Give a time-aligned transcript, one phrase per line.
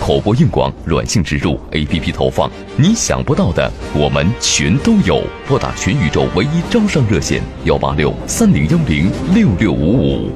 [0.00, 5.22] 口播硬广、软性植入、APP 投放，你想不到的，我们全都有。
[5.48, 10.30] 拨打全宇宙唯一招商热线：幺八六三零幺零六六五五。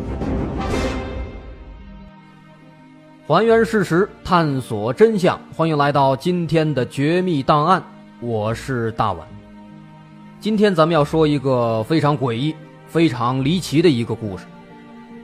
[3.27, 7.83] 还原事实，探索真相，欢迎来到今天的绝密档案。
[8.21, 9.29] 我是大碗。
[10.41, 12.55] 今天咱们要说一个非常诡异、
[12.87, 14.45] 非常离奇的一个故事。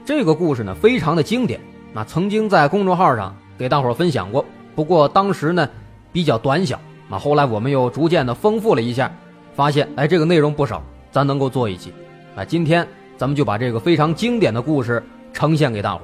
[0.05, 1.59] 这个故事呢，非常的经典。
[1.93, 3.35] 那曾经在公众号上。
[3.57, 5.69] 给大伙分享过，不过当时呢
[6.11, 7.17] 比较短小啊。
[7.17, 9.11] 后来我们又逐渐的丰富了一下，
[9.53, 11.93] 发现哎这个内容不少，咱能够做一期。
[12.35, 16.01] 啊，今天咱们就把这个非常经典的故事呈现给大伙。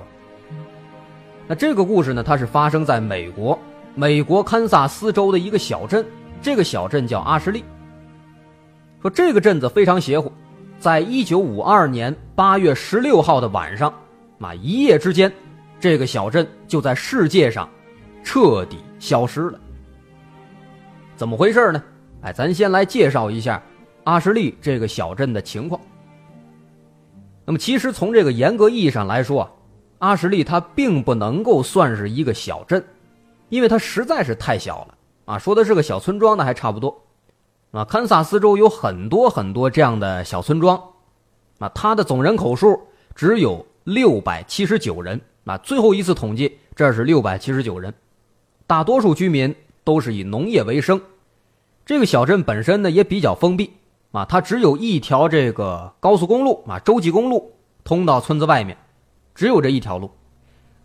[1.47, 3.59] 那这个故事呢，它是发生在美国，
[3.95, 6.05] 美国堪萨斯州的一个小镇，
[6.41, 7.63] 这个小镇叫阿什利。
[9.01, 10.31] 说这个镇子非常邪乎，
[10.79, 13.93] 在一九五二年八月十六号的晚上，
[14.39, 15.29] 啊一夜之间。
[15.81, 17.67] 这个小镇就在世界上
[18.23, 19.59] 彻底消失了，
[21.15, 21.83] 怎么回事呢？
[22.21, 23.59] 哎，咱先来介绍一下
[24.03, 25.81] 阿什利这个小镇的情况。
[27.43, 29.51] 那么，其实从这个严格意义上来说啊，
[29.97, 32.83] 阿什利它并不能够算是一个小镇，
[33.49, 35.39] 因为它实在是太小了啊。
[35.39, 36.95] 说的是个小村庄呢，还差不多
[37.71, 37.83] 啊。
[37.85, 40.79] 堪萨斯州有很多很多这样的小村庄，
[41.57, 42.79] 啊，它的总人口数
[43.15, 45.19] 只有六百七十九人。
[45.43, 47.91] 那最后一次统计，这是六百七十九人，
[48.67, 51.01] 大多数居民都是以农业为生。
[51.83, 53.71] 这个小镇本身呢也比较封闭
[54.11, 57.51] 啊，它只有一条这个高速公路啊，洲际公路
[57.83, 58.77] 通到村子外面，
[59.33, 60.11] 只有这一条路。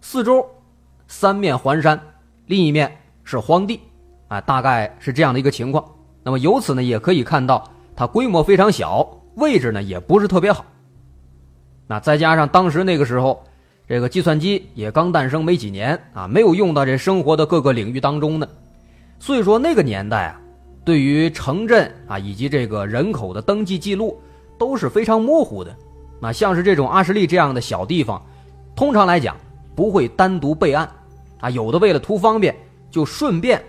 [0.01, 0.49] 四周
[1.07, 2.01] 三面环山，
[2.47, 3.83] 另一面是荒地
[4.29, 5.85] 啊，大概是这样的一个情况。
[6.23, 10.65] 那么由此呢也可以看到，它规模非常小，位置呢也不是特别好。
[11.87, 13.45] 那再加上当时那个时候。
[13.89, 18.49] 这个计算机也刚诞生没几年啊，没有用到这生活的各个领域当中呢，
[19.21, 20.41] 所以说那个年代啊，
[20.85, 24.21] 对于城镇啊以及这个人口的登记记录
[24.59, 25.73] 都是非常模糊的。
[26.21, 28.21] 那像是这种阿什利这样的小地方，
[28.75, 29.37] 通常来讲
[29.77, 30.91] 不会单独备案
[31.39, 32.57] 啊，有的为了图方便，
[32.91, 33.63] 就顺便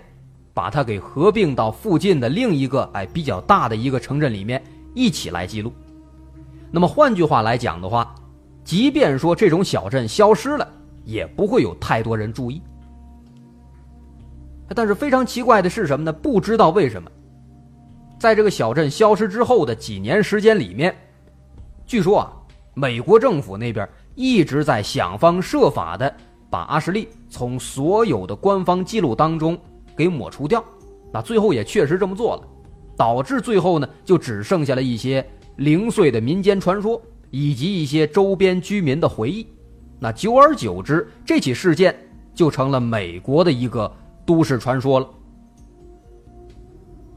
[0.52, 4.60] 把它给合并到附近的另一个哎比较大的一个城镇里面
[4.94, 5.72] 一起来记录。
[6.72, 8.12] 那么换句话来讲的话。
[8.68, 10.68] 即便说这种小镇消失了，
[11.02, 12.60] 也不会有太多人注意。
[14.74, 16.12] 但是非常奇怪的是什么呢？
[16.12, 17.10] 不知道为什么，
[18.18, 20.94] 在这个小镇消失之后的几年时间里面，
[21.86, 22.30] 据说啊，
[22.74, 26.14] 美国政府那边一直在想方设法的
[26.50, 29.58] 把阿什利从所有的官方记录当中
[29.96, 30.62] 给抹除掉。
[31.10, 32.42] 那最后也确实这么做了，
[32.98, 35.26] 导致最后呢，就只剩下了一些
[35.56, 37.00] 零碎的民间传说。
[37.30, 39.46] 以及一些周边居民的回忆，
[39.98, 41.94] 那久而久之，这起事件
[42.34, 43.90] 就成了美国的一个
[44.24, 45.08] 都市传说了。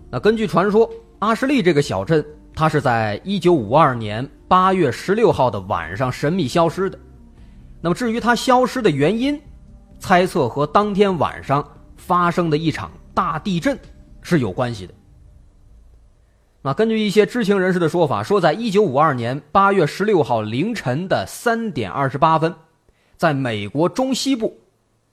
[0.10, 0.90] 那根据传说，
[1.20, 7.00] 阿什利这个小镇，它是在一九五二年八月十六号的晚上神秘消失的。
[7.80, 9.40] 那么至于它消失的原因，
[10.00, 13.78] 猜测和当天晚上发生的一场大地震
[14.22, 14.94] 是有关系的。
[16.64, 22.56] 那根据一些知情人士的说法，说在1952年8月16号凌晨的3点28分，
[23.18, 24.60] 在美国中西部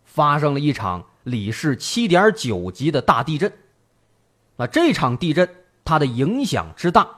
[0.05, 3.50] 发生了一场里氏7.9级的大地震。
[4.56, 5.49] 那这场地震
[5.87, 7.09] 它的影响之大，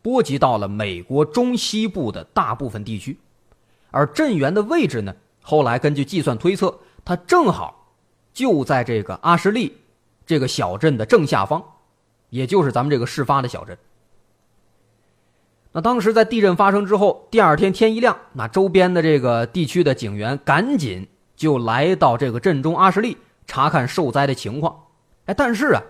[0.00, 3.18] 波及到了美国中西部的大部分地区，
[3.90, 7.92] 而震源的位置呢，后来根据计算推测，它正好
[8.32, 9.76] 就在这个阿什利
[10.24, 11.62] 这个小镇的正下方。
[12.30, 13.76] 也就是咱们这个事发的小镇。
[15.72, 21.06] 那当时在地震发生之后，第二天天一亮，那周边的这个地区的警员赶紧
[21.36, 24.84] 就来到这个镇中阿什利查看受灾的情况。
[25.26, 25.82] 哎，但是啊，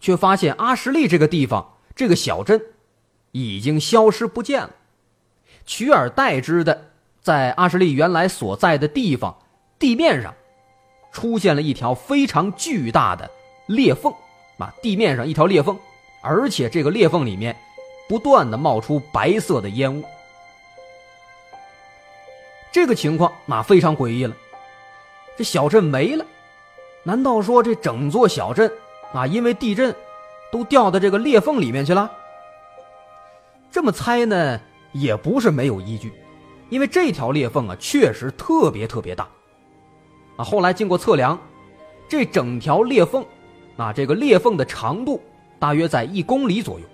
[0.00, 2.60] 却发现阿什利这个地方这个小镇
[3.32, 4.70] 已经消失不见了，
[5.64, 6.90] 取而代之的，
[7.22, 9.34] 在阿什利原来所在的地方
[9.78, 10.34] 地面上
[11.10, 13.30] 出现了一条非常巨大的
[13.66, 14.12] 裂缝。
[14.60, 15.78] 啊，地面上一条裂缝，
[16.20, 17.56] 而且这个裂缝里面
[18.08, 20.04] 不断的冒出白色的烟雾。
[22.72, 24.36] 这个情况那非常诡异了，
[25.36, 26.24] 这小镇没了，
[27.02, 28.70] 难道说这整座小镇
[29.12, 29.94] 啊，因为地震
[30.52, 32.10] 都掉到这个裂缝里面去了？
[33.72, 34.60] 这么猜呢，
[34.92, 36.12] 也不是没有依据，
[36.68, 39.28] 因为这条裂缝啊，确实特别特别大。
[40.36, 41.38] 啊，后来经过测量，
[42.08, 43.24] 这整条裂缝，
[43.76, 45.20] 啊，这个裂缝的长度
[45.58, 46.86] 大约在一公里左右，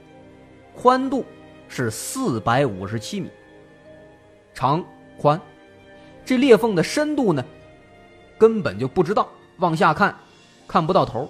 [0.75, 1.25] 宽度
[1.69, 3.31] 是四百五十七米，
[4.55, 4.85] 长
[5.19, 5.41] 宽，
[6.25, 7.45] 这裂缝的深度呢，
[8.39, 9.29] 根本就不知道，
[9.59, 10.15] 往下看，
[10.69, 11.29] 看不到头。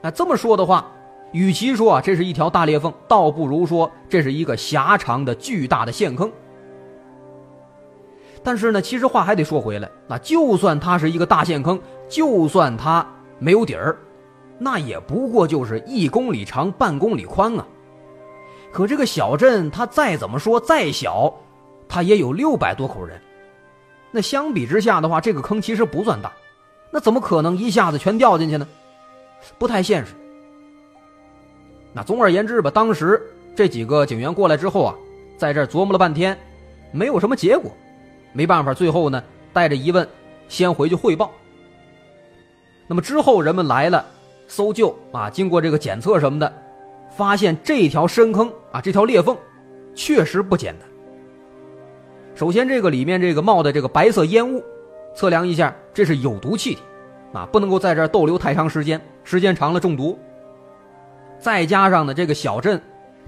[0.00, 0.90] 那这么说的话。
[1.32, 6.30] 与其说啊这是一条大裂缝，倒不如说这是一个狭长的巨大的陷坑。
[8.42, 13.06] 但是呢，其实话还得说回来，那就算它是一个大陷坑，就算它
[13.42, 13.98] 没有底儿，
[14.56, 17.66] 那也不过就是一公里长、半公里宽啊。
[18.70, 21.34] 可这个小镇它再怎么说再小，
[21.88, 23.20] 它也有六百多口人，
[24.12, 26.32] 那相比之下的话，这个坑其实不算大，
[26.92, 28.66] 那怎么可能一下子全掉进去呢？
[29.58, 30.14] 不太现实。
[31.92, 33.20] 那总而言之吧，当时
[33.56, 34.94] 这几个警员过来之后啊，
[35.36, 36.38] 在这琢磨了半天，
[36.92, 37.72] 没有什么结果，
[38.32, 39.20] 没办法，最后呢，
[39.52, 40.08] 带着疑问，
[40.48, 41.32] 先回去汇报。
[42.92, 44.04] 那么之后人们来了，
[44.46, 46.52] 搜救啊，经过这个检测什么的，
[47.16, 49.34] 发现这条深坑啊，这条裂缝，
[49.94, 50.86] 确实不简单。
[52.34, 54.62] 首先，这个里面这个冒的这个白色烟雾，
[55.14, 56.82] 测量一下，这是有毒气体，
[57.32, 60.18] 啊，不能够在这儿逗留太长时间，时间长了中毒。
[61.38, 62.78] 再加上呢，这个小镇，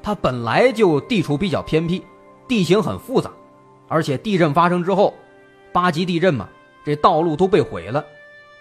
[0.03, 2.05] 它本来就地处比较偏僻，
[2.47, 3.31] 地形很复杂，
[3.89, 5.15] 而且地震发生之后，
[5.73, 6.47] 八级地震嘛，
[6.85, 8.05] 这道路都被毁了，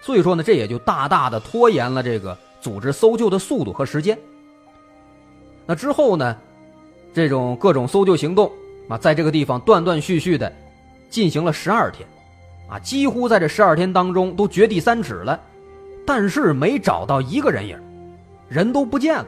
[0.06, 4.20] 所以说呢，这也就大大的拖延了这个组织搜救的速度和时间。
[5.66, 6.36] 那之后呢，
[7.14, 8.52] 这种各种搜救行动
[8.90, 10.52] 啊，在这个地方断断续续的
[11.10, 12.06] 进行了十二天，
[12.70, 15.40] 啊，几乎在这十二天当中都掘地三尺了，
[16.06, 17.80] 但是没找到一个人影，
[18.50, 19.26] 人都不见了。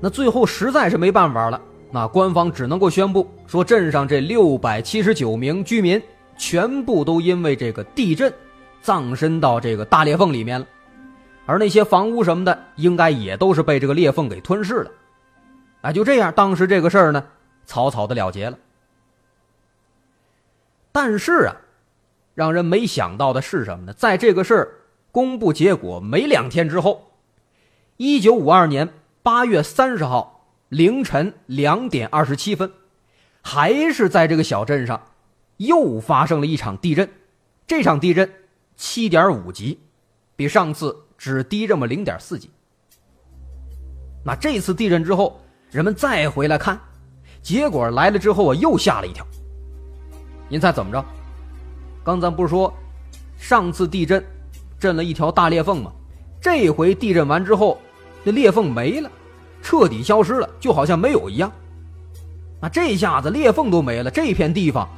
[0.00, 6.00] 那最后实在是没办法了，那官方只能够宣布说，镇上这六百七十九名居民
[6.38, 8.32] 全部都因为这个地震，
[8.86, 10.66] 葬身到这个大裂缝里面了，
[11.44, 14.90] 而那些房屋什么的，应该也都是被这个裂缝给吞噬了。
[15.80, 17.26] 哎，就这样，当时这个事儿呢，
[17.64, 18.56] 草草的了结了。
[20.92, 21.56] 但是啊，
[22.32, 23.92] 让人没想到的是什么呢？
[23.92, 24.68] 在这个事儿
[25.10, 27.10] 公布结果没两天之后，
[27.96, 28.88] 一九五二年。
[29.24, 32.70] 八月三十号凌晨两点二十七分，
[33.42, 35.02] 还是在这个小镇上，
[35.56, 37.10] 又发生了一场地震。
[37.66, 38.32] 这场地震
[38.76, 39.80] 七点五级，
[40.36, 42.50] 比上次只低这么零点四级。
[44.24, 45.40] 那这次地震之后，
[45.70, 46.78] 人们再回来看，
[47.42, 49.26] 结果来了之后啊，又吓了一跳。
[50.48, 51.04] 您猜怎么着？
[52.04, 52.72] 刚咱不是说，
[53.38, 54.24] 上次地震
[54.78, 55.90] 震了一条大裂缝吗？
[56.40, 57.80] 这回地震完之后。
[58.28, 59.08] 那裂缝没了，
[59.62, 61.48] 彻底消失了，就好像没有一样。
[62.60, 64.88] 那这下子裂缝都没了，这片地方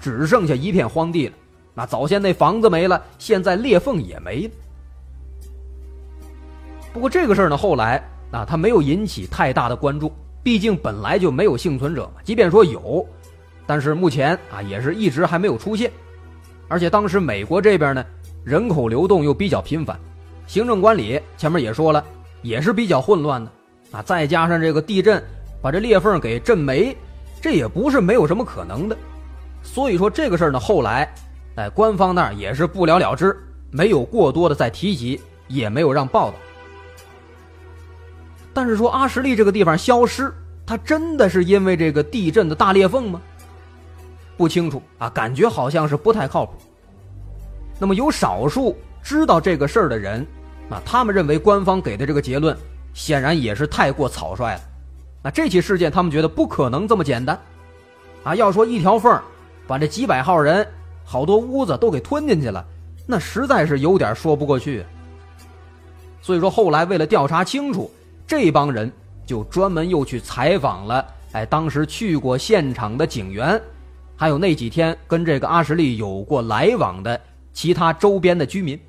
[0.00, 1.34] 只剩下一片荒地了。
[1.74, 4.50] 那早先那房子没了，现在裂缝也没了。
[6.92, 10.12] 不过这个事儿呢，后来啊，它没有引起太大的关注，
[10.42, 12.20] 毕竟本来就没有幸存者嘛。
[12.24, 13.06] 即便说有，
[13.66, 15.90] 但是目前啊，也是一直还没有出现。
[16.68, 18.04] 而且当时美国这边呢，
[18.44, 19.98] 人口流动又比较频繁，
[20.46, 22.04] 行政管理前面也说了。
[22.42, 23.52] 也是比较混乱的，
[23.92, 25.22] 啊，再加上这个地震
[25.62, 26.96] 把这裂缝给震没，
[27.40, 28.96] 这也不是没有什么可能的。
[29.62, 31.08] 所以说这个事儿呢，后来，
[31.56, 33.36] 哎，官方那儿也是不了了之，
[33.70, 36.36] 没有过多的再提及，也没有让报道。
[38.54, 40.32] 但是说阿什利这个地方消失，
[40.66, 43.20] 它真的是因为这个地震的大裂缝吗？
[44.36, 46.54] 不清楚啊，感觉好像是不太靠谱。
[47.78, 50.26] 那么有少数知道这个事儿的人。
[50.68, 52.56] 那他们认为官方给的这个结论
[52.94, 54.60] 显然也是太过草率了。
[55.22, 57.38] 那这起事件，他们觉得不可能这么简单。
[58.24, 59.20] 啊，要说一条缝
[59.66, 60.66] 把这几百号人、
[61.12, 62.64] 好多屋子都给吞进去了，
[63.06, 64.82] 那实在是有点说不过去。
[66.22, 67.90] 所以说，后来为了调查清楚，
[68.26, 68.90] 这帮人
[69.26, 73.60] 就专门又去采访了，哎，当时去过现场的警员，
[74.16, 77.20] 还有那几天跟这个阿什利有过来往的
[77.52, 78.80] 其他周边的居民。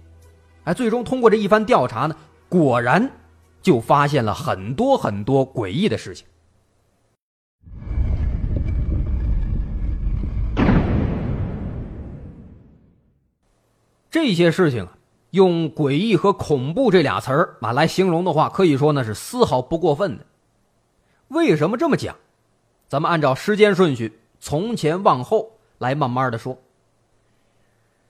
[0.63, 2.15] 哎，最终通过这一番调查呢，
[2.47, 3.11] 果然
[3.61, 6.25] 就发现了很多很多诡异的事情。
[14.13, 14.93] 这些事情啊，
[15.32, 20.25] 用诡异和恐怖这俩词儿啊来形容的话，可以说那是丝毫不过分的。
[21.29, 22.15] 为什么这么讲？
[22.88, 26.62] 咱们按照时间顺序，从前往后来慢慢的说。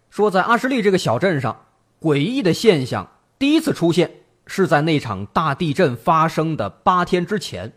[0.09, 1.55] 说在阿什利这个小镇上。
[2.01, 4.11] 诡异的现象第一次出现
[4.45, 7.71] 是在那场大地震发生的八天之前，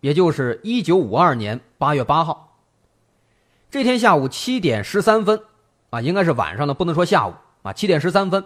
[0.00, 2.58] 也就是一九五二年八月八号。
[3.70, 5.40] 这天下午七点十三分，
[5.90, 7.72] 啊，应该是晚上的，不能说下午啊。
[7.72, 8.44] 七点十三分，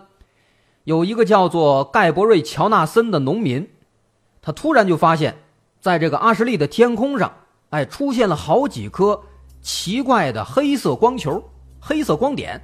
[0.85, 3.69] 有一个叫做盖博瑞·乔纳森的农民，
[4.41, 5.37] 他突然就发现，
[5.81, 7.33] 在这个阿什利的天空上，
[7.71, 9.21] 哎，出现了好几颗
[9.61, 11.43] 奇怪的黑色光球、
[11.81, 12.61] 黑色光点。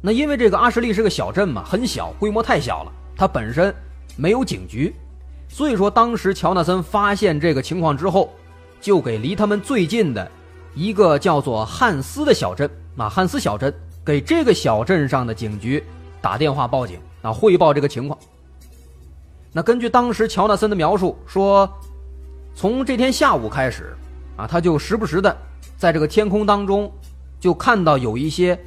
[0.00, 3.74] 那因为这个阿什利是个小镇嘛，很小，规模太小了，它本身
[4.16, 4.94] 没有警局，
[5.48, 8.30] 所以说当时乔纳森发现这个情况之后，
[8.82, 10.30] 就给离他们最近的
[10.74, 13.72] 一个叫做汉斯的小镇，啊，汉斯小镇
[14.04, 15.82] 给这个小镇上的警局
[16.20, 18.18] 打电话报警，啊，汇报这个情况。
[19.52, 21.68] 那根据当时乔纳森的描述说，
[22.54, 23.96] 从这天下午开始，
[24.36, 25.36] 啊，他就时不时的
[25.76, 26.92] 在这个天空当中
[27.40, 28.58] 就看到有一些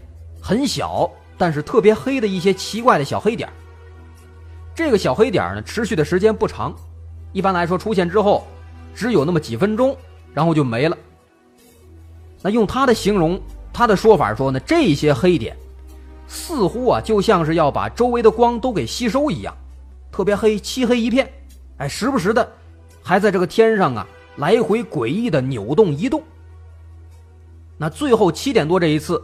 [0.42, 1.10] 很小。
[1.40, 3.48] 但是特别黑的一些奇怪的小黑点
[4.74, 6.74] 这个小黑点呢，持续的时间不长，
[7.32, 8.44] 一般来说出现之后，
[8.96, 9.96] 只有那么几分钟，
[10.34, 10.98] 然后就没了。
[12.42, 13.40] 那用他的形容，
[13.78, 15.56] 他的说法说呢，这些黑点
[16.28, 19.56] 似乎啊，就像是要把周围的光都给吸收一样，
[20.12, 21.32] 特别黑，漆黑一片，
[21.78, 22.52] 哎，时不时的
[23.04, 24.08] 还在这个天上啊
[24.38, 26.24] 来回诡异的扭动移动。
[27.78, 29.22] 那最后七点多这一次，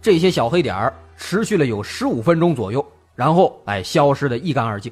[0.00, 0.94] 这些小黑点儿。
[1.18, 2.84] 持续了有十五分钟左右，
[3.14, 4.90] 然后哎消失的一干二净。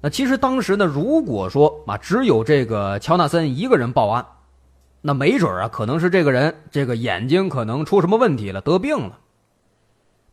[0.00, 4.24] 那其实当时呢，如果说啊只有这个乔纳森一个人报案，
[5.08, 9.18] 那没准啊可能是这个人这个眼睛可能出什么问题了，得病了。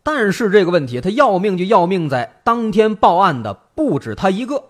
[0.03, 4.61] 但是这个问题他要命就要命在当天报案的不止他一个，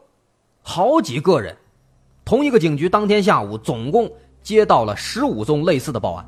[0.61, 1.57] 好几个人，
[2.23, 4.07] 同一个警局当天下午总共
[4.43, 6.23] 接到了十五宗类似的报案。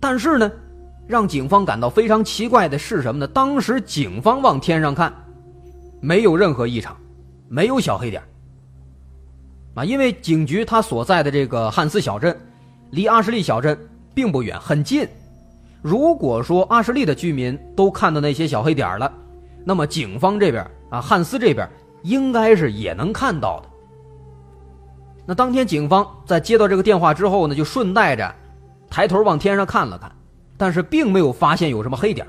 [0.00, 0.50] 但是呢，
[1.06, 3.26] 让警方感到非常奇怪的是什么呢？
[3.26, 5.12] 当时警方往天上看，
[6.00, 6.96] 没有任何异常，
[7.48, 8.22] 没有小黑点
[9.78, 12.36] 啊，因为警局他所在的这个汉斯小镇，
[12.90, 13.78] 离阿什利小镇
[14.12, 15.06] 并不远，很近。
[15.82, 19.12] 如果说阿什利的居民都看到那些小黑点了，
[19.64, 21.68] 那么警方这边啊，汉斯这边
[22.02, 23.68] 应该是也能看到的。
[25.24, 28.34] 那当天警方在接到这个电话之后呢，就顺带着。
[28.90, 30.10] 抬头往天上看了看，
[30.56, 32.26] 但是并没有发现有什么黑点。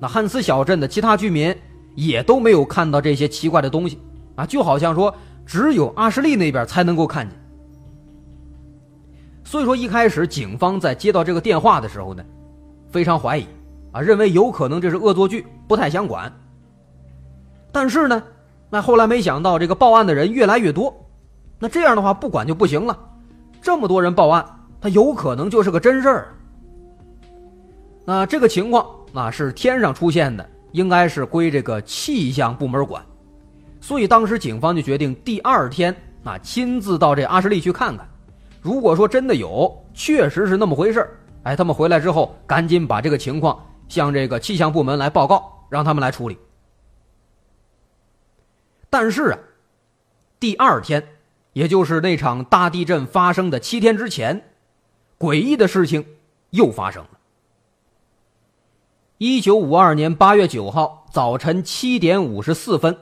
[0.00, 1.54] 那汉斯小镇的其他居民
[1.94, 4.00] 也都没有看到这些奇怪的东西
[4.34, 5.14] 啊，就好像说
[5.46, 7.38] 只有阿什利那边才能够看见。
[9.44, 12.24] 所以说一开始警方在接到这个电话的时候呢，
[12.90, 13.46] 非常怀疑
[13.92, 16.32] 啊，认为有可能这是恶作剧，不太想管。
[17.70, 18.22] 但是呢，
[18.70, 20.94] 那后来没想到这个报案的人越来越多，
[21.58, 22.98] 那这样的话不管就不行了，
[23.60, 24.44] 这么多人报案。
[24.80, 26.34] 他有可能就是个真事儿。
[28.04, 33.02] 那这个情况啊是天上出现的，应该是归这个气象部门管，
[33.84, 38.08] 所以当时警方就决定第二天啊亲自到这阿什利去看看。
[38.62, 41.06] 如果说真的有，确实是那么回事
[41.42, 46.38] 哎，他们回来之后赶紧把这个情况向这个气象部门来报告，让他们来处理。
[48.88, 49.38] 但是啊，
[50.40, 51.06] 第二天，
[51.52, 54.44] 也就是那场大地震发生的七天之前。
[55.18, 56.02] 诡异的事情
[56.50, 57.10] 又发生了。
[59.18, 62.96] 一九五二年八月九号早晨七点五十四分，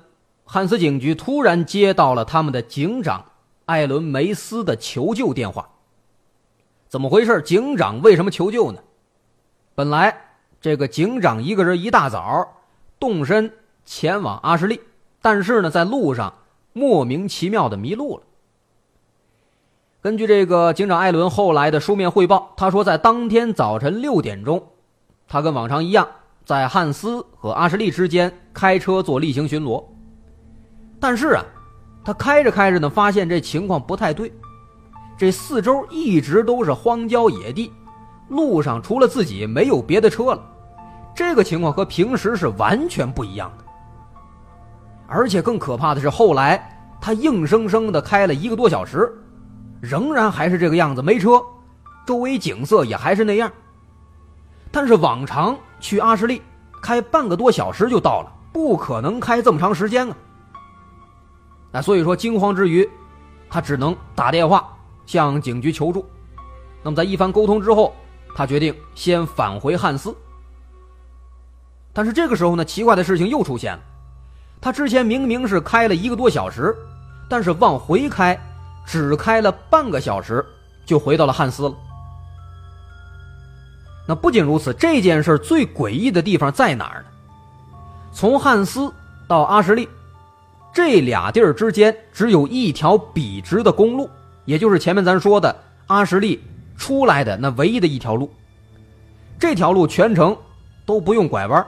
[0.45, 3.25] 汉斯警局突然接到了他们的警长
[3.65, 5.69] 艾伦梅斯的求救电话。
[6.89, 7.41] 怎么回事？
[7.43, 8.81] 警长为什么求救呢？
[9.75, 10.15] 本来
[10.61, 12.57] 这个警长一个人一大早
[12.99, 13.51] 动身
[13.85, 14.81] 前往阿什利，
[15.23, 16.35] 但是呢，在路上
[16.75, 18.25] 莫名其妙的迷路了。
[20.03, 24.67] 根据这个警长艾伦后来的书面汇报，他说，在当天早晨六点钟，
[25.29, 26.07] 他跟往常一样，
[26.45, 29.83] 在汉斯和阿什利之间开车做例行巡逻。
[31.02, 31.44] 但是啊，
[32.04, 34.32] 他开着开着呢，发现这情况不太对，
[35.18, 37.73] 这四周一直都是荒郊野地，
[38.28, 40.40] 路上除了自己没有别的车了，
[41.12, 43.64] 这个情况和平时是完全不一样的。
[45.09, 49.12] 而且更可怕的是，后来他硬生生的开了一个多小时。
[49.80, 51.42] 仍然还是这个样子，没车，
[52.06, 53.50] 周围景色也还是那样。
[54.71, 56.40] 但是往常去阿什利
[56.80, 60.16] 开半个多小时就到了，不可能开这么长时间啊！
[61.73, 62.88] 那所以说惊慌之余，
[63.49, 64.76] 他只能打电话
[65.07, 66.05] 向警局求助。
[66.83, 67.95] 那么在一番沟通之后，
[68.37, 70.14] 他决定先返回汉斯。
[71.93, 73.81] 但是这个时候呢，奇怪的事情又出现了，
[74.61, 76.76] 他之前明明是开了一个多小时，
[77.29, 78.38] 但是往回开。
[78.85, 80.45] 只开了半个小时，
[80.85, 81.75] 就回到了汉斯了。
[84.09, 87.07] 那不仅如此，这件事最诡异的地方在哪儿呢？
[88.12, 88.93] 从汉斯
[89.29, 89.88] 到阿什利，
[90.73, 94.09] 这俩地儿之间只有一条笔直的公路，
[94.45, 95.55] 也就是前面咱说的
[95.87, 96.41] 阿什利
[96.76, 98.31] 出来的那唯一的一条路。
[99.38, 100.37] 这条路全程
[100.87, 101.67] 都不用拐弯。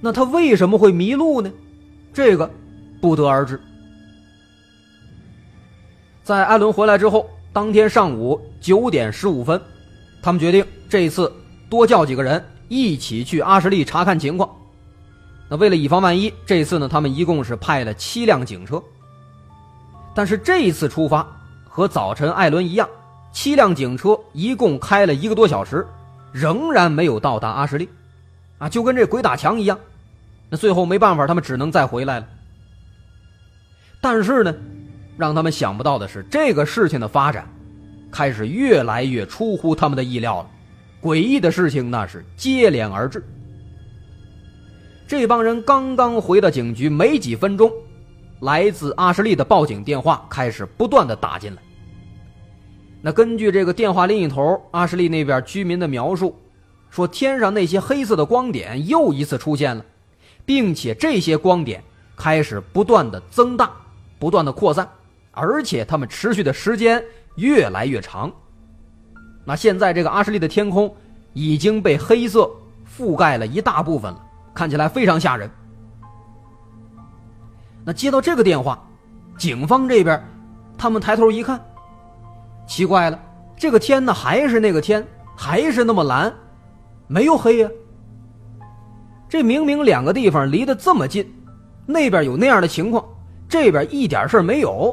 [0.00, 1.50] 那他为什么会迷路呢？
[2.12, 2.50] 这个
[3.00, 3.60] 不得而知。
[6.24, 9.60] 在艾伦回来之后，当天上午九点十五分，
[10.20, 11.32] 他们决定这次
[11.70, 14.50] 多叫几个人一起去阿什利查看情况。
[15.48, 18.82] 那为了以防万一，这次呢，他们一共是派了七辆警车。
[20.14, 21.26] 但是这一次出发
[21.68, 22.88] 和早晨艾伦一样，
[23.32, 25.86] 七辆警车一共开了一个多小时，
[26.32, 27.88] 仍然没有到达阿什利，
[28.58, 29.78] 啊，就跟这鬼打墙一样。
[30.50, 32.26] 那最后没办法，他们只能再回来了。
[34.00, 34.54] 但是呢，
[35.16, 37.48] 让他们想不到的是，这个事情的发展
[38.10, 40.50] 开始越来越出乎他们的意料了。
[41.00, 43.24] 诡异的事情那是接连而至。
[45.08, 47.72] 这帮人刚刚回到警局没几分钟，
[48.40, 51.62] 来自阿什利的报警电话开始不断的打进来。
[53.00, 56.38] 那根据这个电话另一头阿什利那边居民的描述，
[56.90, 59.82] 说天上那些黑色的光点又一次出现了。
[60.44, 61.84] 并且这些光点
[62.16, 63.70] 开始不断的增大，
[64.18, 64.88] 不断的扩散，
[65.30, 67.04] 而且它们持续的时间
[67.36, 68.32] 越来越长。
[69.44, 70.94] 那现在这个阿什利的天空
[71.34, 72.50] 已经被黑色
[72.96, 74.24] 覆盖了一大部分了，
[74.58, 75.48] 看起来非常吓人。
[77.84, 78.76] 那接到这个电话，
[79.38, 80.20] 警方这边，
[80.76, 81.64] 他们抬头一看，
[82.66, 83.16] 奇怪了，
[83.56, 86.34] 这个天呢还是那个天，还是那么蓝，
[87.06, 87.70] 没有黑呀。
[89.28, 91.32] 这明明两个地方离得这么近，
[91.86, 93.04] 那边有那样的情况，
[93.48, 94.92] 这边一点事儿没有。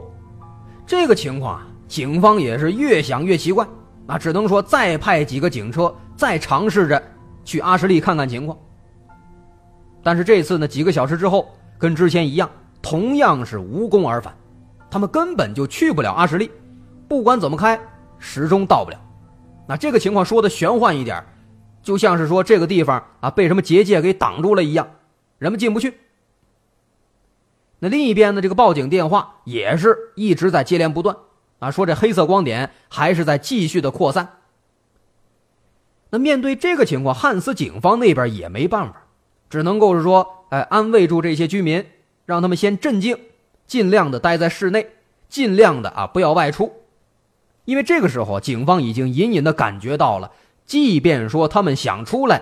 [0.85, 3.65] 这个情况啊，警方也是越想越奇怪，
[4.05, 7.01] 那只能说再派几个警车，再尝试着
[7.43, 8.55] 去阿什利看看情况。
[10.05, 12.47] 但是这次呢，几个小时之后，跟之前一样，
[12.79, 14.37] 同样是无功而返，
[14.91, 16.51] 他们根本就去不了阿什利，
[17.07, 17.79] 不管怎么开，
[18.19, 19.01] 始终到不了。
[19.67, 21.25] 那这个情况说的玄幻一点。
[21.81, 24.87] 就像是说这个地方啊被什么结界给挡住了一样，
[25.37, 25.93] 人们进不去。
[27.77, 31.15] 那另一边呢，这个报警电话也是一直在接连不断
[31.59, 34.27] 啊，说这黑色光点还是在继续的扩散。
[36.09, 39.04] 那面对这个情况，汉斯警方那边也没办法，
[39.49, 41.85] 只能够是说，哎，安慰住这些居民，
[42.25, 43.17] 让他们先镇静，
[43.67, 44.87] 尽量的待在室内，
[45.29, 46.71] 尽量的啊不要外出，
[47.65, 50.31] 因为这个时候警方已经隐隐的感觉到了。
[50.65, 52.41] 即便说他们想出来，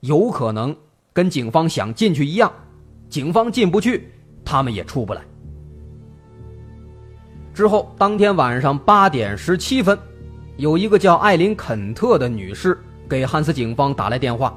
[0.00, 0.74] 有可能
[1.12, 2.50] 跟警方想进去一样，
[3.10, 4.10] 警方进不去，
[4.44, 5.22] 他们也出不来。
[7.52, 9.98] 之后，当天晚上八点十七分，
[10.56, 14.56] 有一个叫艾琳·肯特的女士给汉斯警方打来电话。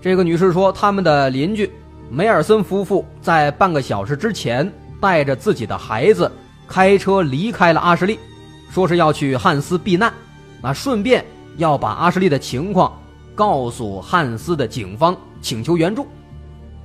[0.00, 1.70] 这个女士说，他们的邻居
[2.10, 6.30] 梅尔森夫妇在半个小时之前带着自己的孩子
[6.66, 8.18] 开车离开了阿什利，
[8.70, 10.12] 说是要去汉斯避难，
[10.62, 11.24] 那顺便。
[11.56, 12.96] 要把阿什利的情况
[13.34, 16.06] 告诉汉斯的警方，请求援助。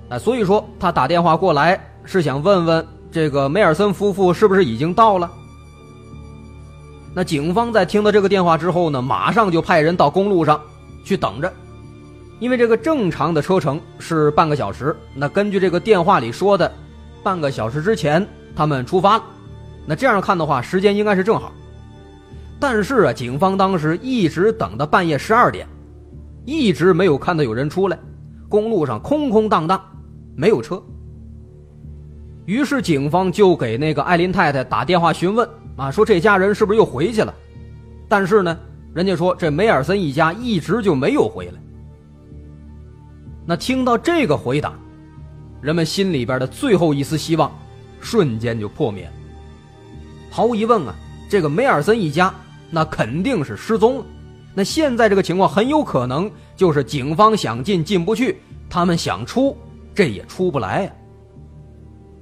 [0.09, 5.29] 啊，所以说他打电话过来是想问问这个梅尔森夫妇是不是已经到了。
[7.13, 10.59] 那警方在听到这个电话之后呢，马上就派人到公路上
[11.05, 11.53] 去等着，
[12.43, 14.93] 因为这个正常的车程是半个小时。
[15.15, 16.69] 那根据这个电话里说的，
[17.23, 19.23] 半个小时之前他们出发了。
[19.85, 21.53] 那这样看的话，时间应该是正好。
[22.59, 25.65] 但是啊，警方当时一直等到半夜十二点，
[26.43, 27.97] 一直没有看到有人出来，
[28.49, 29.81] 公路上空空荡荡，
[30.35, 30.83] 没有车。
[32.43, 37.33] 于是警方就给那个艾琳太太打电话询问啊，说这家人是不是又回去了？
[38.09, 38.59] 但是呢，
[38.93, 41.62] 人家说这梅尔森一家一直就没有回来。
[43.45, 44.73] 那听到这个回答，
[45.61, 47.51] 人们心里边的最后一丝希望
[47.99, 49.11] 瞬间就破灭了。
[50.29, 50.95] 毫无疑问啊，
[51.29, 52.33] 这个梅尔森一家。
[52.75, 54.05] 那肯定是失踪了，
[54.55, 59.55] 那现在这个情况很有可能就是警方想进进不去，他们想出
[59.93, 60.91] 这也出不来呀。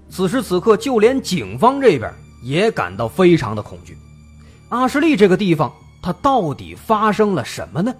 [0.10, 3.96] 此时此刻，就连警方这边也感到非常的恐惧。
[4.68, 7.96] 阿什利这个地方，它到底发生了什么呢？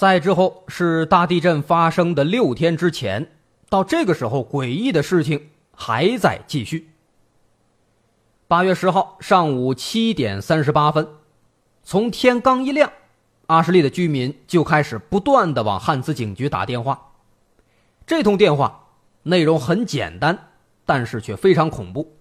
[0.00, 3.32] 在之后是大地震发生的六天之前。
[3.68, 6.88] 到这个时候，诡异的事情还在继续。
[8.48, 11.06] 八月十号上午七点三十八分，
[11.82, 12.90] 从天刚一亮，
[13.48, 17.10] 阿什利的居民就开始不断的往汉斯警局打电话。
[18.06, 18.86] 这通电话
[19.24, 20.48] 内容很简单，
[20.86, 22.16] 但是却非常恐怖。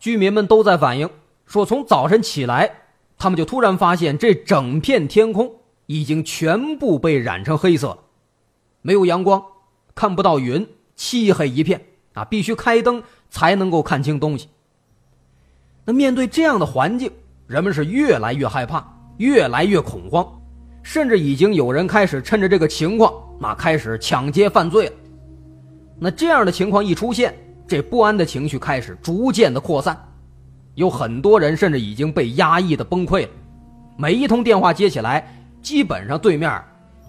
[0.00, 1.08] 居民们都在反映
[1.46, 2.72] 说，从早晨起来，
[3.16, 7.98] 他们就突然发现这整片天空已经全部被染成黑色了，
[8.82, 9.42] 没有阳光，
[9.94, 11.80] 看不到云，漆黑一片
[12.12, 12.24] 啊！
[12.24, 14.48] 必须开灯才能够看清东西。
[15.84, 17.10] 那面对这样的环境，
[17.46, 18.84] 人们是越来越害怕，
[19.18, 20.26] 越来越恐慌，
[20.82, 24.92] 甚至已经有人开始趁着这个情况，那开始抢劫犯罪了。
[25.98, 27.32] 那这样的情况一出现，
[27.68, 29.96] 这不安的情绪开始逐渐的扩散，
[30.74, 33.28] 有很多人甚至已经被压抑的崩溃了。
[33.96, 35.35] 每一通电话接起来，
[35.66, 36.62] 基本上对面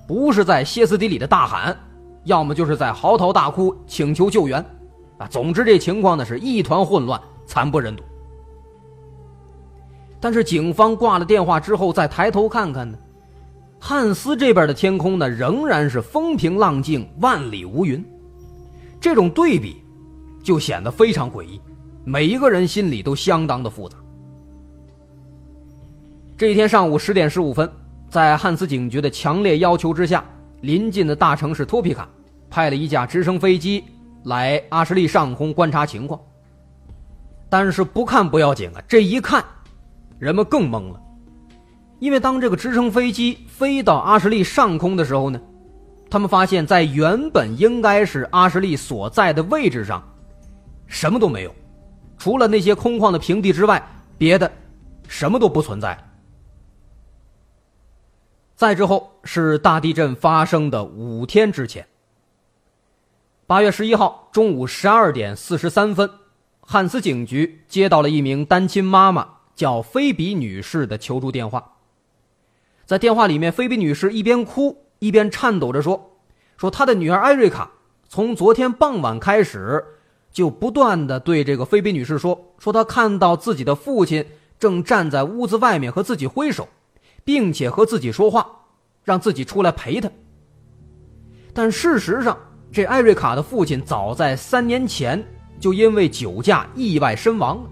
[0.08, 1.78] 不是在歇斯底里的大喊，
[2.24, 4.66] 要么就是在嚎啕大哭请求救援，
[5.20, 8.04] 啊，总之这情况呢是一团混乱，惨不忍睹。
[10.20, 12.98] 但是警方挂了电话之后，再抬头看看呢，
[13.80, 18.04] 汉斯这边的天空呢仍然是风平浪静，万里无云。
[19.00, 19.84] 这种对比，
[20.42, 21.62] 就显得非常诡异，
[22.04, 23.96] 每一个人心里都相当的复杂。
[26.36, 27.72] 这一天上午十点十五分，
[28.10, 30.24] 在汉斯警局的强烈要求之下，
[30.62, 32.08] 临近的大城市托皮卡
[32.50, 33.84] 派了一架直升飞机
[34.24, 36.20] 来阿什利上空观察情况。
[37.50, 39.44] 但是不看不要紧啊，这一看。
[40.20, 41.00] 人们更懵了，
[42.00, 45.40] 因为当这个直升飞机飞到阿什利上空的时候呢，
[46.10, 50.04] 他们发现，在原本应该是阿什利所在的位置上，
[50.88, 51.54] 什么都没有，
[52.18, 53.80] 除了那些空旷的平地之外，
[54.18, 54.52] 别的
[55.08, 55.96] 什么都不存在。
[58.58, 61.88] 再之后是大地震发生的五天之前，
[63.46, 66.10] 八月十一号中午十二点四十三分，
[66.60, 69.36] 汉斯警局接到了一名单亲妈妈。
[69.58, 71.78] 叫菲比女士的求助电话，
[72.86, 76.12] 在电话里面，菲比女士一边哭一边颤抖着说
[76.58, 77.72] ：“说她的女儿艾瑞卡
[78.08, 79.84] 从昨天傍晚开始，
[80.32, 84.28] 就不断的对这个菲比女士说，说她看到自己的父亲
[84.60, 86.68] 正站在屋子外面和自己挥手，
[87.28, 88.50] 并且和自己说话，
[89.04, 90.10] 让自己出来陪他。
[91.54, 92.38] 但事实上，
[92.72, 95.22] 这艾瑞卡的父亲早在三年前
[95.60, 97.64] 就因为酒驾意外身亡了。”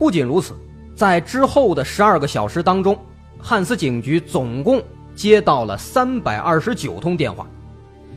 [0.00, 0.54] 不仅如此，
[0.96, 2.98] 在之后的十二个小时当中，
[3.38, 4.82] 汉斯警局总共
[5.14, 7.46] 接到了三百二十九通电话，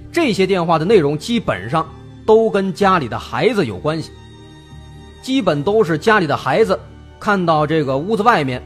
[0.10, 1.86] 这些电话的内容基本上
[2.26, 4.10] 都跟家里的孩子有关系，
[5.22, 6.80] 基本都是家里的孩子
[7.20, 8.64] 看到这个屋子外面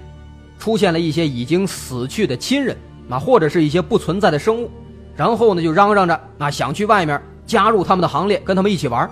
[0.61, 2.77] 出现了一些已经死去的亲人，
[3.09, 4.69] 啊，或者是一些不存在的生物，
[5.15, 9.09] 然后呢就嚷嚷着啊想去外面加入他们的行列，跟他们一起玩。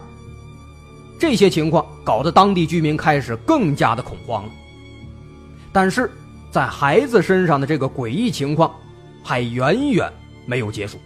[1.19, 4.51] 这些情况搞得当地居民开始更加的恐慌了，
[5.73, 6.09] 但是，
[6.51, 8.71] 在孩子身上的这个诡异情况
[9.23, 10.07] 还远远
[10.45, 10.99] 没有结束。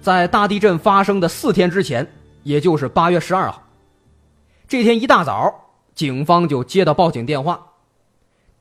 [0.00, 2.08] 在大地震发生的四天之前，
[2.44, 3.60] 也就是八月十二号，
[4.68, 5.52] 这天一大早，
[5.96, 7.60] 警方就接到报警电话，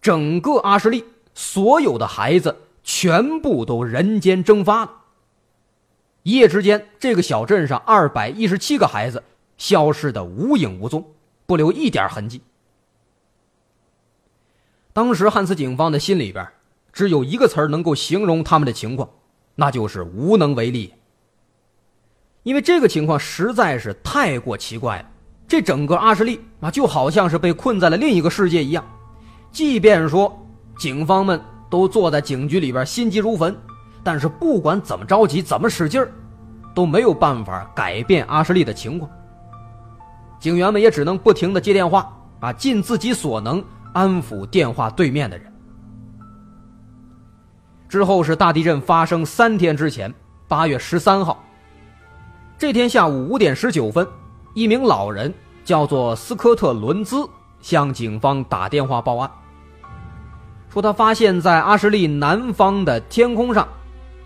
[0.04, 4.92] 整个阿什利所有的孩子全部都人间蒸发了。
[6.24, 9.24] 一夜之间，这个小镇上二百一十七个孩子
[9.58, 11.06] 消失的无影无踪，
[11.46, 12.42] 不留一点痕迹。
[14.92, 16.46] 当时汉斯警方的心里边
[16.92, 19.10] 只有一个词儿能够形容他们的情况，
[19.56, 20.94] 那就是无能为力。
[22.44, 25.10] 因为这个情况实在是太过奇怪了，
[25.48, 28.86] 这整个阿什利啊就好像是被困在了另一个世界一样。
[29.54, 30.38] 即便说
[30.78, 31.40] 警方们
[31.70, 33.56] 都坐在警局里边心急如焚。
[34.04, 36.12] 但是不管怎么着急，怎么使劲儿，
[36.76, 39.10] 都没有办法改变阿什利的情况。
[40.42, 43.64] 警员们也只能不停的接电话，啊，尽自己所能
[43.94, 45.50] 安抚电话对面的人。
[47.88, 50.14] 之后是大地震发生三天之前，
[50.50, 51.42] 八月十三号。
[52.58, 54.06] 这天下午五点十九分，
[54.54, 57.26] 一名老人叫做斯科特·伦兹
[57.62, 59.32] 向警方打电话报案，
[60.74, 63.68] 说他发现，在阿什利南方的天空上。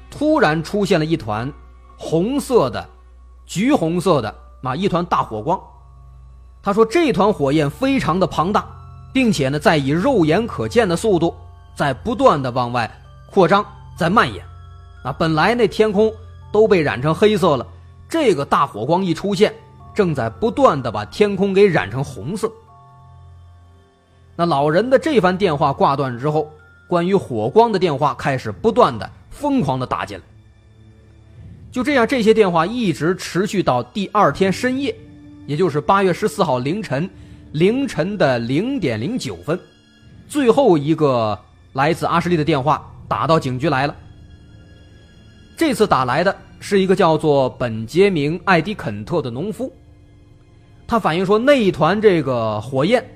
[0.10, 1.52] 突然出现了一团
[1.98, 2.88] 红色的、
[3.46, 4.34] 橘红色的
[4.64, 5.60] 啊，一团大火光。
[6.64, 8.66] 他说，这团火焰非常的庞大，
[9.14, 11.36] 并且呢，在以肉眼可见的速度
[11.76, 12.90] 在不断的往外
[13.30, 13.66] 扩张，
[13.98, 14.42] 在蔓延。
[15.04, 16.10] 啊，本来那天空
[16.54, 17.68] 都被染成黑色了，
[18.08, 19.54] 这个大火光一出现，
[19.94, 22.50] 正在不断的把天空给染成红色。
[24.38, 26.50] 那老人的这番电话挂断之后，
[26.88, 29.10] 关于火光的电话开始不断的。
[29.30, 30.24] 疯狂的打进来，
[31.72, 34.96] 就这样，这些电话一直持续到第二天深夜，
[35.46, 37.08] 也就是八月十四号凌晨
[37.52, 39.60] 凌晨的零点零九分，
[40.28, 41.40] 最后一个
[41.74, 43.96] 来自阿什利的电话打到警局来了。
[45.56, 49.72] 这次打来的是一个叫做本杰明·艾迪肯特的农夫，
[50.88, 53.08] 他反映说那一团这个火焰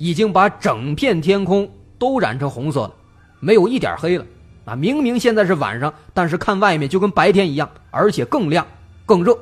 [0.00, 2.94] 已经把整片天空都染成红色了，
[3.38, 4.24] 没有一点黑了
[4.64, 4.74] 啊！
[4.74, 8.66] 明明现在是晚上，但是看外面就跟白天一样，而且更亮、
[9.04, 9.38] 更热，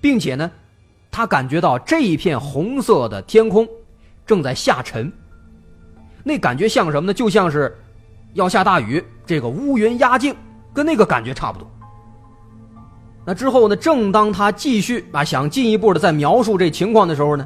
[0.00, 0.48] 并且呢，
[1.10, 3.68] 他感觉到这一片红色的天空
[4.24, 5.12] 正在下沉，
[6.22, 7.12] 那感觉像什么呢？
[7.12, 7.76] 就像是
[8.34, 10.32] 要下大雨，这个乌云压境，
[10.72, 11.68] 跟那个感觉差不多。
[13.24, 13.74] 那之后呢？
[13.74, 17.44] 正当他继续啊想进一步的再描述这情况的时候呢，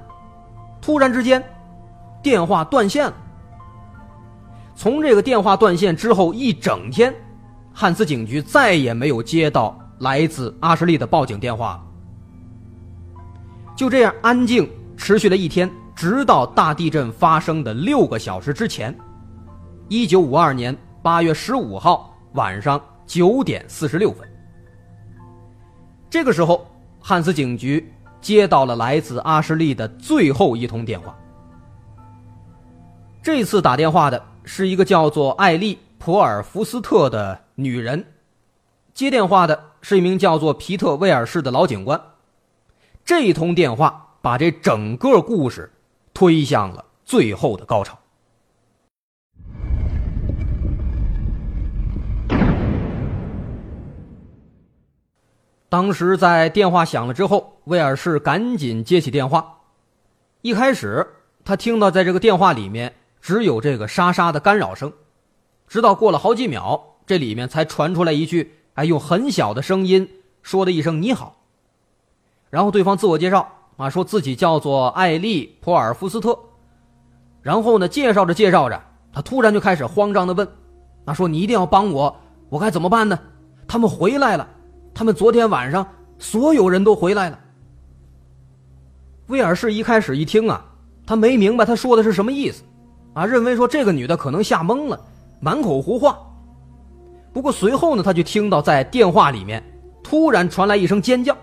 [0.83, 1.43] 突然之间，
[2.25, 3.15] 电话断线了。
[4.75, 7.15] 从这个电话断线之后一整天，
[7.71, 11.87] 汉斯警局再也没有接到来自阿什利的报警电话。
[13.77, 18.97] 就这样安静持续了一天，直到大地震发生的六个小时之前，
[19.89, 24.27] 一九五二年八月十五号晚上九点四十六分。
[26.09, 26.67] 这个时候，
[27.01, 31.15] 汉斯警局接到了来自阿什利的最后一通电话。
[33.25, 38.05] 这次打电话的是一个叫做艾丽·普尔福斯特的女人，
[38.93, 41.99] 接电话的是一名叫做皮特·威尔士的老警官。
[43.03, 45.73] 这一通电话把这整个故事
[46.13, 47.99] 推向了最后的高潮。
[55.71, 59.61] 当时在电话响了之后，威尔士赶紧接起电话。
[60.43, 61.07] 一开始，
[61.43, 64.93] 他听到在这个电话里面只有这个沙沙的干扰声，
[65.67, 70.07] 直到过了好几秒，这里面才传出来一句：“哎，用很小的声音
[70.43, 71.35] 说的一声‘你好’。”
[72.51, 76.39] 然后对方自我介绍啊，说自己叫做艾丽·普尔福斯特。
[77.41, 78.79] 然后呢，介绍着介绍着，
[79.11, 80.47] 他突然就开始慌张的问
[81.07, 82.15] ：“啊，说你一定要帮我，
[82.51, 83.19] 我该怎么办呢？
[83.67, 84.47] 他们回来了。”
[84.93, 87.41] 他们昨天晚上所有人都回来了。
[89.29, 90.63] 威尔士一开始一听啊，
[91.07, 92.63] 他没明白他说的是什么意思，
[93.15, 95.01] 啊，认为说这个女的可能吓懵了，
[95.41, 96.19] 满口胡话。
[97.33, 99.63] 不过随后呢，他就听到在电话里面
[100.03, 101.35] 突然传来一声尖叫，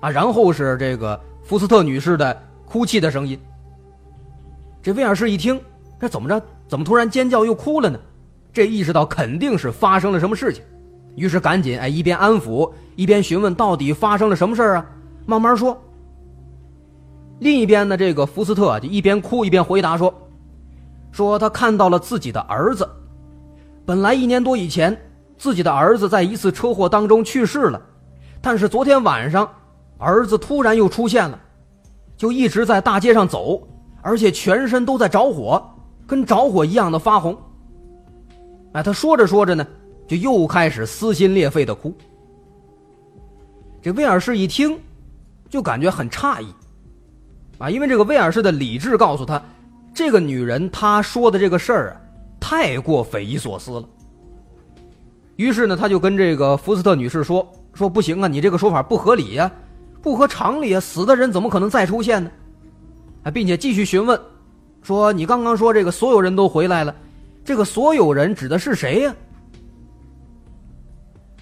[0.00, 3.38] 啊，然后是这个福斯特女士的哭泣的声音。
[4.82, 5.60] 这威尔士一听，
[5.98, 6.42] 这怎么着？
[6.68, 7.98] 怎么突然尖叫又哭了呢？
[8.52, 10.62] 这意识到肯定是发生了什么事情。
[11.14, 14.86] 于是赶紧哎，一边安抚一边询问到底发生了什么事啊？
[15.26, 15.80] 慢慢说。
[17.40, 20.12] 另一边呢，这个福斯特就一边哭一边回答说
[21.12, 22.88] ：“说他看到了自己的儿子，
[23.86, 25.00] 本来一年多以前
[25.38, 27.80] 自己的儿子在一次车祸当中去世了，
[28.40, 29.48] 但是昨天晚上
[29.98, 31.38] 儿子突然又出现了，
[32.16, 33.62] 就一直在大街上走，
[34.00, 35.62] 而且全身都在着火，
[36.06, 37.36] 跟着火一样的发红。
[38.72, 39.64] 哎，他说着说着呢。”
[40.04, 41.94] 就又开始撕心裂肺的哭。
[43.80, 44.78] 这威尔士一听，
[45.48, 46.48] 就感觉很诧异，
[47.56, 49.40] 啊，因为这个威尔士的理智告诉他，
[49.94, 52.00] 这个女人她说的这个事儿啊，
[52.40, 53.84] 太过匪夷所思了。
[55.36, 59.50] 于是呢，他就跟这个福斯特女士说：“说不行啊，你这个说法不合理呀，
[60.02, 62.30] 不合常理啊，死的人怎么可能再出现呢？”
[63.24, 64.20] 啊，并且继续询问，
[64.82, 66.94] 说：“你刚刚说这个所有人都回来了，
[67.44, 69.14] 这个所有人指的是谁呀？”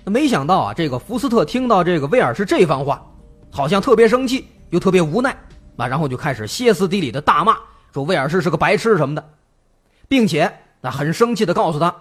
[0.06, 3.04] 没想到啊，这个福斯特听到这个威尔士这番话，
[3.50, 5.36] 好像特别生气，又特别无奈
[5.76, 7.56] 啊，然后就开始歇斯底里的大骂，
[7.92, 9.31] 说威尔士是个白痴什么的，
[10.09, 11.94] 并且那很生气的告诉他，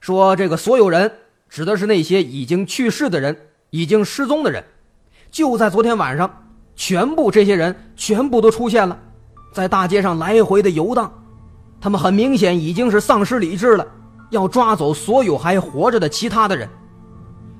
[0.00, 1.12] 说这个所有人
[1.48, 3.36] 指的是那些已经去世的人，
[3.70, 4.64] 已经失踪的人，
[5.30, 8.98] 就在昨天晚上，全部这些人全部都出现了，
[9.52, 11.12] 在大街上来回的游荡，
[11.80, 13.86] 他们很明显已经是丧失理智了，
[14.30, 16.68] 要抓走所有还活着的其他的人。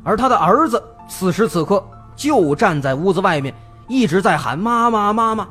[0.04, 3.54] 而他的儿子此时此刻就站在屋子外面，
[3.88, 5.46] 一直在喊“妈妈，妈妈”。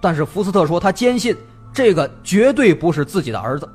[0.00, 1.36] 但是福斯特说，他坚信
[1.72, 3.68] 这个绝对不是自己的儿子。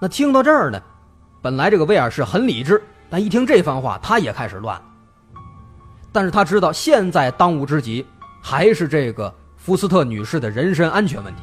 [0.00, 0.80] 那听到这儿呢，
[1.40, 4.80] 本来这个威尔士很理智，但一听这番话，他也开始乱。
[6.12, 8.04] 但是他知道现在当务之急
[8.40, 11.42] 还是这个福斯特女士的人身安全问题。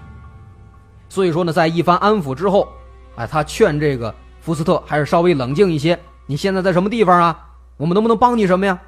[1.09, 2.67] 所以说呢，在一番安抚之后，
[3.15, 4.13] 哎，他劝这个。
[4.43, 5.99] 福斯特还是稍微冷静一些。
[6.25, 7.47] 你现在在什么地方啊？
[7.77, 8.81] 我们能不能帮你什么呀？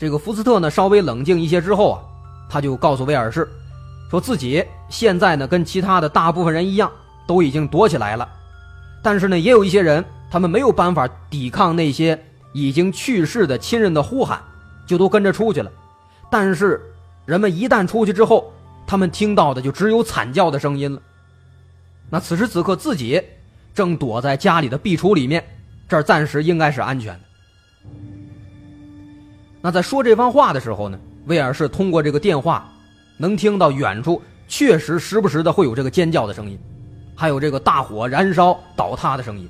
[0.00, 2.00] 这个福斯特呢，稍微冷静一些之后啊，
[2.48, 3.46] 他就告诉威尔士，
[4.10, 6.90] 说自己现在呢跟其他的大部分人一样，
[7.26, 8.26] 都已经躲起来了。
[9.02, 12.18] 但是呢，也有一些人，他们没有办法抵抗那些
[12.54, 14.42] 已经去世的亲人的呼喊，
[14.86, 15.70] 就都跟着出去了。
[16.30, 16.80] 但是
[17.26, 18.50] 人们一旦出去之后，
[18.86, 20.98] 他们听到的就只有惨叫的声音了。
[22.08, 23.22] 那此时此刻自己。
[23.72, 25.42] 正躲在家里的壁橱里面，
[25.88, 27.20] 这儿暂时应该是安全的。
[29.62, 32.72] 那在说这番话的时候呢，威尔士通过这个电话，
[33.18, 36.58] 能听到远处确实时不时的会有这个尖叫的声音，
[37.14, 39.48] 还有这个大火燃烧倒塌的声音。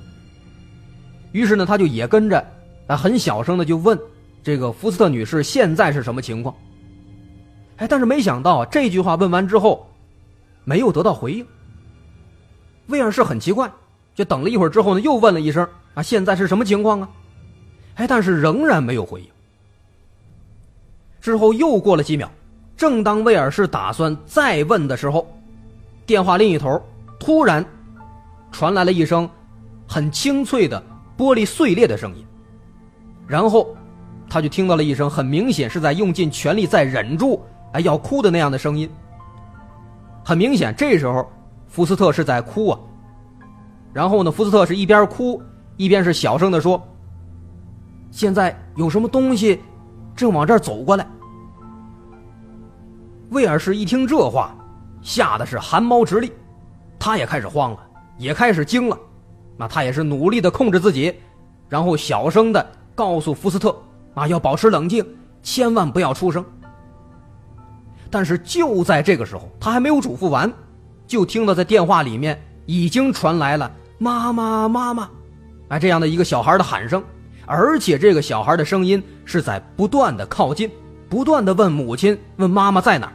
[1.31, 2.45] 于是呢，他就也跟着，
[2.87, 3.97] 啊，很小声的就问
[4.43, 6.53] 这个福斯特女士现在是什么情况。
[7.77, 9.89] 哎，但是没想到这句话问完之后，
[10.65, 11.47] 没有得到回应。
[12.87, 13.71] 威尔士很奇怪，
[14.13, 17.09] 就等了一会儿之后呢，又问了一声啊，现在是什么情况啊？
[17.95, 19.27] 哎，但是仍然没有回应。
[21.21, 22.29] 之后又过了几秒，
[22.75, 25.27] 正当威尔士打算再问的时候，
[26.05, 26.81] 电话另一头
[27.19, 27.63] 突然
[28.51, 29.29] 传来了一声
[29.87, 30.81] 很清脆的
[31.15, 32.25] 玻璃碎裂的声音，
[33.27, 33.67] 然后
[34.27, 37.41] 他就听到了一声很明显是在用尽全力在忍住
[37.73, 38.89] 哎要哭的那样的声音。
[40.25, 41.29] 很明显，这时候
[41.67, 42.79] 福斯特是在哭啊。
[43.93, 45.41] 然后呢，福斯特是一边哭
[45.77, 46.81] 一边是小声的说
[48.09, 49.61] ：“现在有什么东西？”
[50.21, 51.07] 正往这儿走过来，
[53.31, 54.55] 威尔士一听这话，
[55.01, 56.31] 吓得是汗毛直立，
[56.99, 57.79] 他也开始慌了，
[58.19, 58.95] 也开始惊了，
[59.57, 61.11] 那他也是努力的控制自己，
[61.67, 63.75] 然后小声的告诉福斯特
[64.13, 65.03] 啊要保持冷静，
[65.41, 66.45] 千万不要出声。
[68.11, 70.53] 但是就在这个时候，他还没有嘱咐完，
[71.07, 75.09] 就听到在电话里面已经传来了“妈妈，妈妈”，
[75.67, 77.03] 啊这样的一个小孩的喊声。
[77.53, 80.71] 而且这个小孩的声音是在不断的靠近，
[81.09, 83.13] 不断的问母亲、问妈妈在哪儿，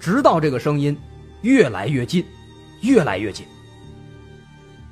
[0.00, 0.98] 直到这个声音
[1.42, 2.24] 越来越近，
[2.80, 3.44] 越来越近。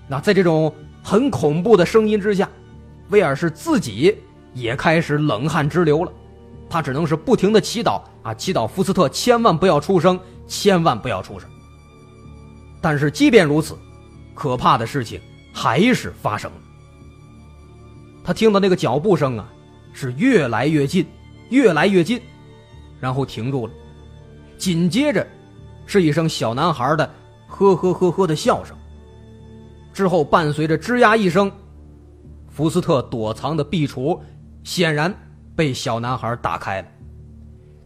[0.07, 0.71] 那在这种
[1.03, 2.47] 很恐怖的声音之下，
[3.09, 4.15] 威尔士自己
[4.53, 6.13] 也开始冷汗直流了，
[6.69, 11.49] 他只能是不停的祈祷啊，祈祷福斯特千万不要出声，千万不要出声。
[12.83, 13.75] 但是即便如此，
[14.35, 15.19] 可怕的事情
[15.51, 16.59] 还是发生了。
[18.27, 19.49] 他听到那个脚步声啊，
[19.93, 21.07] 是越来越近，
[21.51, 22.21] 越来越近，
[22.99, 23.73] 然后停住了。
[24.59, 25.25] 紧接着，
[25.87, 27.09] 是一声小男孩的
[27.47, 28.77] 呵呵呵呵的笑声。
[29.93, 31.49] 之后伴随着吱呀一声，
[32.49, 34.19] 福斯特躲藏的壁橱
[34.65, 35.15] 显然
[35.55, 36.89] 被小男孩打开了。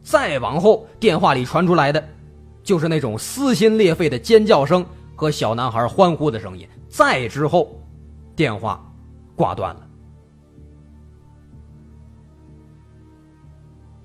[0.03, 2.03] 再往后，电话里传出来的，
[2.63, 4.83] 就是那种撕心裂肺的尖叫声
[5.15, 6.67] 和小男孩欢呼的声音。
[6.89, 7.79] 再之后，
[8.35, 8.83] 电话
[9.37, 9.87] 挂断了。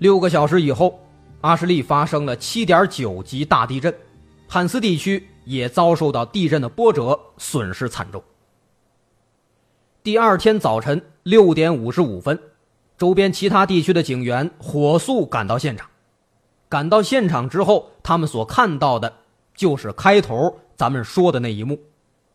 [0.06, 1.00] 六个小时以后，
[1.42, 3.92] 阿什利发生了7.9级大地震，
[4.48, 8.24] 汉斯地区也遭受到地震的波折，损失惨重。
[10.04, 12.40] 第二天早晨六点五十五分，
[13.00, 15.90] 周边其他地区的警员火速赶到现场。
[16.70, 19.12] 赶到现场之后，他们所看到的
[19.56, 21.80] 就是开头咱们说的那一幕：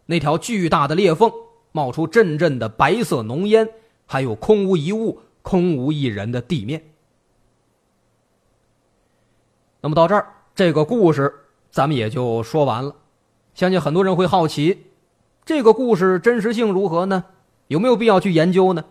[0.07, 1.31] 那条巨大的裂缝
[1.71, 3.69] 冒出阵阵的白色浓烟，
[4.07, 6.83] 还有空无一物、空无一人的地面。
[9.81, 11.33] 那么到这儿，这个故事
[11.71, 12.95] 咱们也就说完了。
[13.55, 14.87] 相信很多人会好奇，
[15.45, 17.25] 这个故事真实性如何呢？
[17.69, 18.85] 有没有必要去研究呢？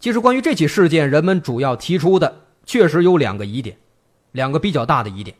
[0.00, 3.76] 其实，关于这起事件，人们主要提出的确实有两个疑点，
[4.32, 5.36] 两个比较大的疑点。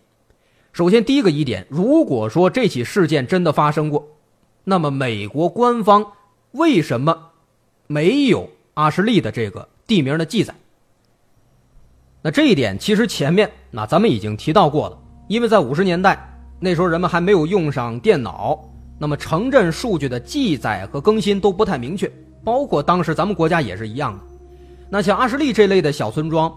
[0.73, 4.09] 首先，第一个疑点，如果说这起事件真的发生过，
[4.65, 6.13] 那么美国官方
[6.53, 7.31] 为什么
[7.87, 10.55] 没有阿什利的这个地名的记载？
[12.25, 14.97] 那这一点其实前面那咱们已经提到过了，
[15.29, 16.25] 因为在五十年代
[16.61, 18.59] 那时候人们还没有用上电脑，
[18.97, 22.09] 那么城镇数据的记载和更新都不太明确，
[22.45, 24.21] 包括当时咱们国家也是一样的。
[24.89, 26.53] 那像阿什利这类的小村庄，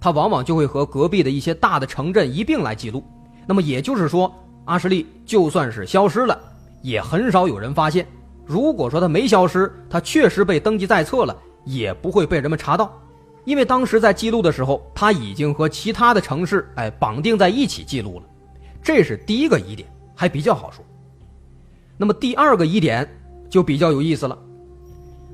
[0.00, 3.04] 它往往就会和隔壁的一些大的城镇一并来记录。
[3.46, 4.34] 那么也就是说，
[4.64, 6.36] 阿什利就算是消失了，
[6.82, 8.04] 也很少有人发现。
[8.44, 12.90] 如果说它没消失，它确实被登记在册了，也不会被人们查到。
[13.44, 18.26] 因为当时在记录的时候，他已经和其他的城市哎绑定在一起记录了，
[18.82, 20.84] 这是第一个疑点，还比较好说。
[21.96, 23.08] 那么第二个疑点
[23.48, 24.38] 就比较有意思了。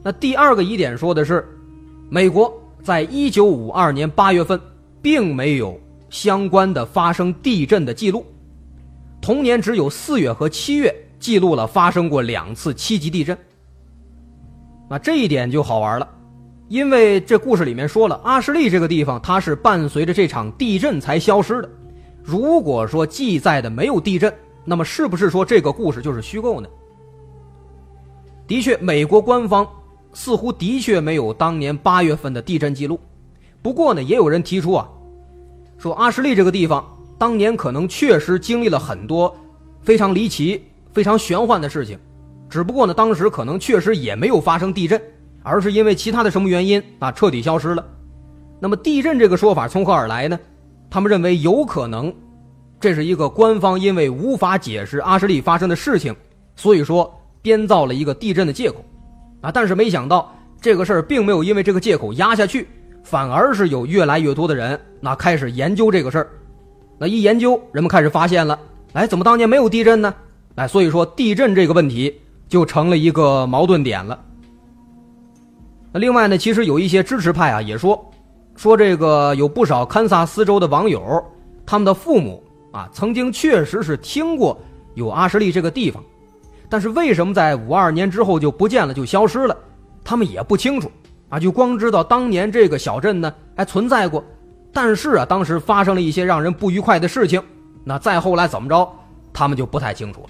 [0.03, 1.49] 那第二个疑点说的是，
[2.09, 2.53] 美国
[2.83, 4.61] 在一九五二年八月份
[5.01, 8.27] 并没有相关的发生地震的记录，
[9.21, 13.39] 同年只有四月和七月记录了发生过两次七级地震。
[14.89, 16.09] 那这一点就好玩了。
[16.71, 21.68] 因为这故事里面说了，阿什利这个地方它是伴随着这场地震才消失的。
[22.23, 24.33] 如果说记载的没有地震，
[24.64, 26.68] 那么是不是说这个故事就是虚构呢？
[28.47, 29.66] 的确，美国官方
[30.12, 33.01] 似乎的确没有当年八月份的地震记录。
[33.61, 34.89] 不过呢，也有人提出啊，
[35.77, 36.87] 说阿什利这个地方
[37.18, 39.37] 当年可能确实经历了很多
[39.83, 40.62] 非常离奇、
[40.93, 41.99] 非常玄幻的事情，
[42.49, 45.03] 只不过呢，当时可能确实也没有发生地震。
[45.43, 47.84] 而是因为其他的什么原因啊，彻底消失了。
[48.59, 50.38] 那么地震这个说法从何而来呢？
[50.91, 52.12] 他们认为有可能，
[52.80, 56.14] 这是一个官方因为无法解释阿什利发生的事情，
[56.57, 57.11] 所以说
[57.41, 58.84] 编造了一个地震的借口，
[59.41, 62.68] 啊，但是没想到这个事儿并没有因为这个借口压下去，
[63.03, 66.28] 反而是有越来越多的人那开始研究这个事儿，
[66.99, 68.59] 那一研究，人们开始发现了，
[68.93, 70.12] 哎，怎么当年没有地震呢？
[70.57, 74.18] 哎，所以说地震这个问题就成了一个矛盾点了。
[75.93, 78.03] 那另外呢，其实有一些支持派啊也说。
[78.57, 81.24] 说这个有不少堪萨斯州的网友，
[81.64, 84.59] 他们的父母啊，曾经确实是听过
[84.95, 86.03] 有阿什利这个地方，
[86.68, 89.57] 但是为什么在五二年之后就不见了，就消失了，
[90.05, 90.91] 他们也不清楚
[91.30, 94.22] 啊，就光知道当年这个小镇呢还存在过，
[94.74, 97.43] 但是啊，当时发生了一些让人不愉快的事情，
[97.82, 98.86] 那再后来怎么着，
[99.32, 100.28] 他们就不太清楚了。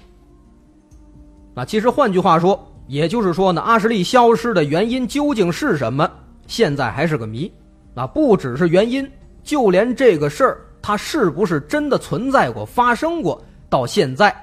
[1.53, 6.11] 那其实换句话说，也就是说呢，阿什利消失的原因究竟是什么，
[6.45, 7.49] 现在还是个谜。
[7.93, 9.09] 那不只是原因，
[9.45, 14.35] 就连这个事儿它是不是真的存在过、发生过，到现在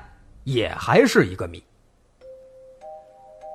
[0.44, 1.62] 也还是一个谜。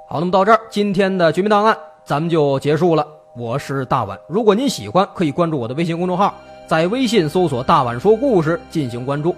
[0.07, 1.75] 好，那么到这儿，今天的绝密档案
[2.05, 3.07] 咱们就结束了。
[3.35, 6.35] 我是大碗，如果您喜欢，可以关注我的微信公众号，
[6.67, 9.35] 在微信搜索“大碗说故事”进行关注。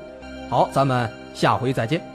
[0.49, 2.14] 好，咱们下回再见。